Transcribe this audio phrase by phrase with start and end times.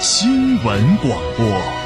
[0.00, 1.83] 新闻广播。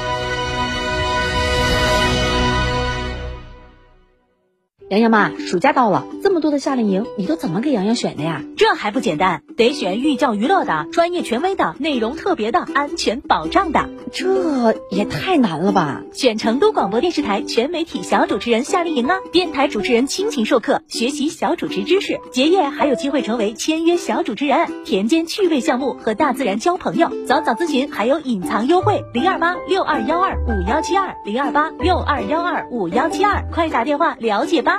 [4.89, 8.41] 洋洋妈，暑假到了，这么多的夏令营，你都怎么给洋洋选的呀？
[8.57, 13.87] 这还不简单，得选寓教于乐的、专业权威的、内容特别的、安全保障的。
[14.11, 16.01] 这也太难了吧！
[16.11, 27.11] 选成都广播电视台全媒体小主持人夏令营啊，电台主持人亲情授课，学习小主持知识，结业还有机会成为签约小主持人，田间趣味项目和大自然交朋友。
[27.27, 34.78] 早早咨询还有隐藏优惠，零二八六二幺二五幺七二零二八六二幺二五幺七二，快打电话了解吧。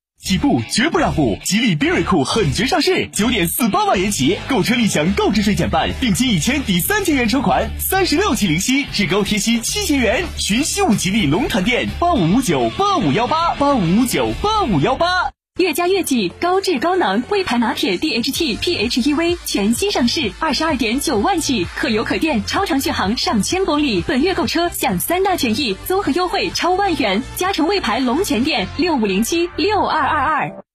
[0.23, 10.23] 起步绝不让步，吉利缤瑞酷狠绝上市，九点四八万元起，购车立享购置税减半，定金一千抵三千元车款，三十六期零息，至高贴息七千元。
[10.37, 15.31] 寻西武吉利龙潭店八五五九八五幺八八五五九八五幺八。
[15.59, 24.01] 越加越己高质高能魏牌拿铁 DHT PHEV 全新上市，二十二点九万起，可油可电，超长续航上千公里。
[24.07, 27.21] 本月购车享三大权益，综合优惠超万元。
[27.35, 30.63] 嘉诚魏牌龙泉店六五零七六二二二。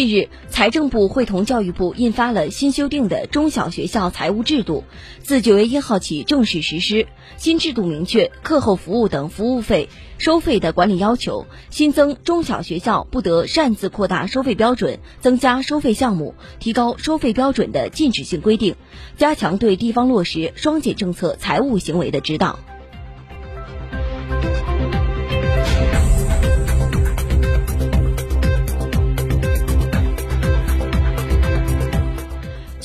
[0.00, 4.84] 近日，财政部会同教育部印发了新修订的中小学校财务制度，
[5.22, 7.06] 自九月一号起正式实施。
[7.36, 18.76] 新制度明确课后服务等服务费收费的管理要求，新增中小学校不得擅自扩大收费标准、增加收费项目、提高收费标准的禁止性规定，
[19.18, 22.58] 加强对地方落实双减政策财务行为的指导。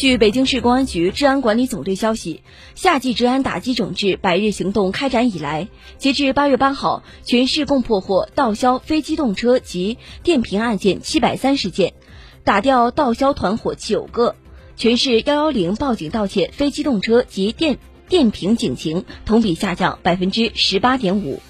[0.05, 2.43] 据北京市公安局治安管理总队消息，
[2.75, 5.67] 夏季治安打击整治百日行动开展以来，
[5.97, 11.95] 截至八月八号，全市共破获盗销非机动车及电瓶案件七百三十件，
[12.43, 14.35] 打掉盗销团伙九个。
[14.77, 21.41] 全市幺幺零报警盗窃非机动车及电电瓶警情同比下降百分之十八点五。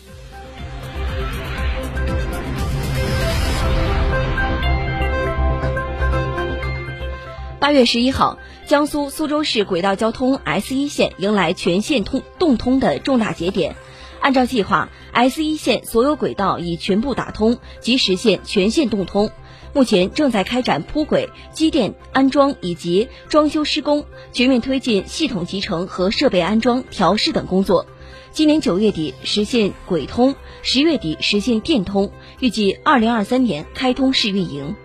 [7.66, 8.38] 八月十一号，
[8.68, 13.76] 江苏苏州市轨道交通 S 一线迎来全线通动通的重大节点。
[14.20, 19.32] 按照计划，S 一线所有轨道已全部打通，即实现全线动通。
[19.74, 27.88] 目前正在开展铺轨、机电安装以及装修施工，全面推进系统集成和设备安装、调试等工作。
[28.32, 34.76] 今年九月底实现轨通，十月底实现电通，预计二零二三年开通试运营。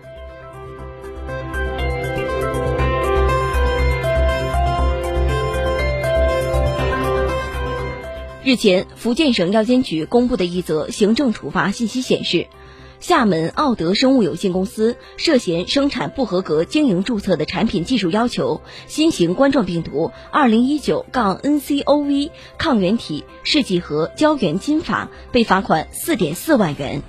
[8.43, 12.47] 日前，福建省药监局公布的一则行政处罚信息显示，
[12.99, 27.03] 厦门奥德生物有限公司涉嫌生产不合格经营注册的产品技术要求新型冠状病毒二零一九杠 nCoV 抗原体试剂盒胶原金法，被罚款四点四万元。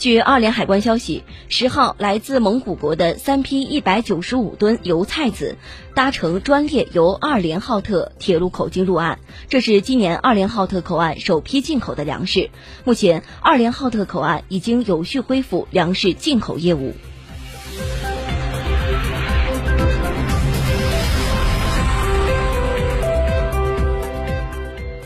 [0.00, 5.56] 据二联海关消息，十号来自蒙古国的三批一百九十五吨油菜籽
[5.94, 9.18] 搭乘专列由二连浩特铁路口进入岸，
[9.50, 12.48] 这是今年二连浩特口岸首批进口的粮食。
[12.84, 16.94] 目前，二连浩特口岸已经有序恢复粮食进口业务。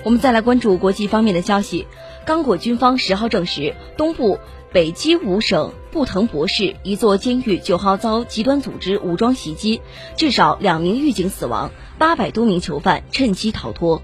[0.04, 1.88] 我们再来关注国际方面的消息，
[2.24, 4.38] 刚果军方十号证实，东部。
[4.74, 9.80] 北基五省布腾博市一座监狱九号遭极端组织武装袭击，
[10.16, 14.02] 至少两名狱警死亡，八百多名囚犯趁机逃脱。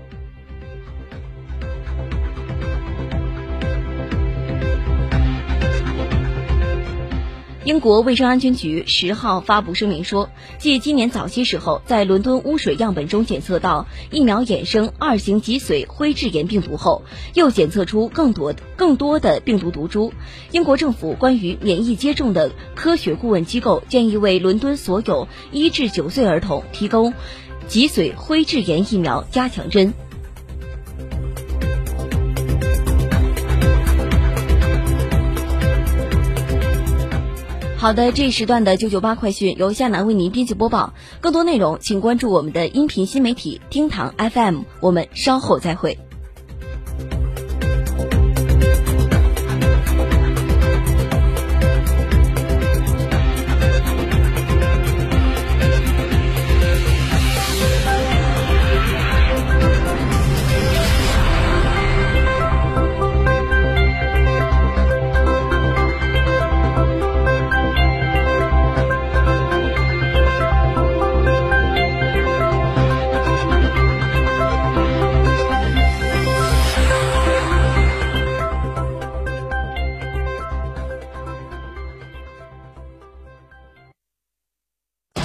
[7.62, 17.02] 英国卫生安全局十号发布声明说，继今年早些时候在伦敦污水样本中检测到疫苗衍生二型脊髓灰质炎病毒后，
[17.34, 20.14] 又检测出更多更多的病毒毒株。
[20.52, 27.12] 英国政府关于免疫接种的科学顾问机构建议为伦敦所有一至九岁儿童提供
[27.68, 29.92] 脊髓灰质炎疫苗加强针。
[37.80, 40.92] 好的，这一时段的九九八快讯由夏楠为您编辑播报。
[41.22, 44.64] 更多内容请关注我们的音频新媒体厅堂 FM。
[44.80, 45.98] 我们稍后再会。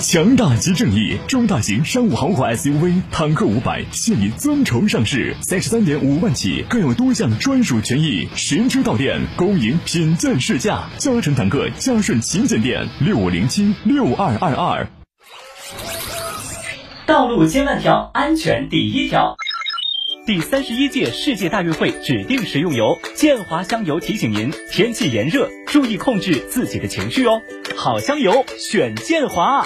[0.02, 10.84] 强大即正义，中大型商务豪华 SUV 坦克五百现已尊崇上市，三十三点五万起，更有多项专属权益，实车到店，恭迎品鉴试驾。
[10.98, 14.88] 嘉诚坦克嘉顺旗舰店六五零七六二二二。
[17.06, 19.38] 道路千万条，安全第一条。
[20.26, 27.40] 第三十一届世界大运会指定食用油建华香油提醒您：天气炎热，注意控制自己的情绪哦。
[27.76, 29.64] 好香油，选建华。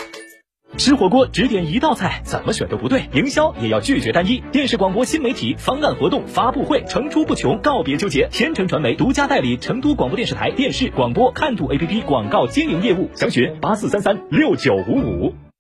[0.78, 3.04] 吃火锅只点一道菜，怎么选都不对。
[3.14, 4.44] 营销也要拒绝单一。
[4.52, 8.28] 电视、广播、新媒体方案、活动发布会层出不穷，告别纠结。
[8.30, 15.34] 天成传媒独家代理成都广播电视台电视、广播看度 APP 广告经营业务，详询八四三三六九五五。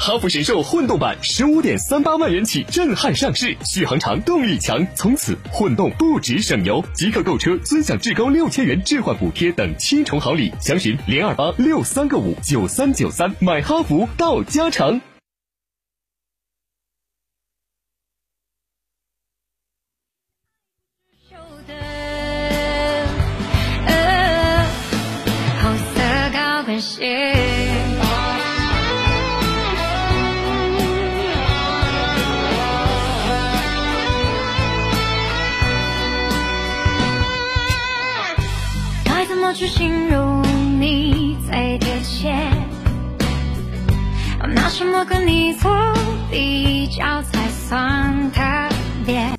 [0.00, 6.82] 哈弗神兽混动版十五点三八万元起震撼上市，续航长，动力强，从此混动不止省油。
[6.94, 15.00] 即刻购车尊享至高六千元置换补贴等七重好礼，详询零二八六三个五九三九三，买哈弗到家常。
[39.68, 40.42] 形容
[40.80, 42.34] 你最贴切，
[44.54, 45.70] 拿什么跟你做
[46.30, 48.27] 比较才算？